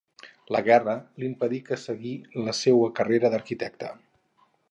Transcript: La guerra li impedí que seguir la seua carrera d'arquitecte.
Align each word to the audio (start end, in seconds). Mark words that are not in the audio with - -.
La 0.53 0.61
guerra 0.67 0.95
li 1.23 1.27
impedí 1.31 1.59
que 1.67 1.77
seguir 1.83 2.15
la 2.49 2.57
seua 2.61 2.89
carrera 3.01 3.33
d'arquitecte. 3.35 3.93